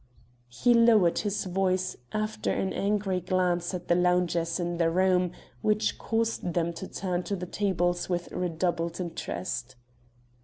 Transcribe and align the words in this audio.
He 0.49 0.73
lowered 0.73 1.19
his 1.19 1.43
voice, 1.45 1.95
after 2.11 2.49
an 2.51 2.73
angry 2.73 3.19
glance 3.21 3.71
at 3.75 3.87
the 3.87 3.93
loungers 3.93 4.59
in 4.59 4.77
the 4.77 4.89
room, 4.89 5.31
which 5.61 5.99
caused 5.99 6.55
them 6.55 6.73
to 6.73 6.87
turn 6.87 7.21
to 7.21 7.35
the 7.35 7.45
tables 7.45 8.09
with 8.09 8.31
redoubled 8.31 8.99
interest. 8.99 9.75